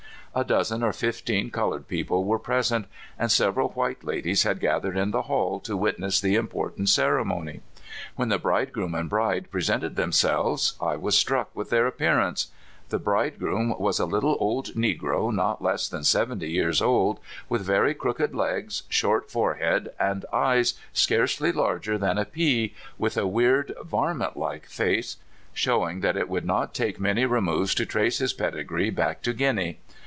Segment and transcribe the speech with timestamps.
[0.33, 2.85] A dozen or fifteen colored people were prese it,
[3.19, 7.59] and several white ladies had gathered in the hall to witness the important cere mony.
[8.15, 12.47] When the bridegroom and bride pre sented themselves I was struck with their appear ance.
[12.87, 17.93] The bridegroom was a little old negro, not less than seventy years old, with very
[17.93, 23.83] crooked legs, short forehead, and eyes scarcely larger than a pea, with a weird, *'
[23.83, 25.17] varmintlike" face,
[25.53, 29.33] show ing that it would not take many removes to trace his pedigree back to
[29.33, 29.77] Guinea.